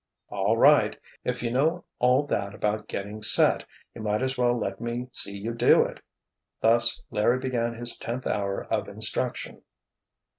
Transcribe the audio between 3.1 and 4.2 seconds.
set, you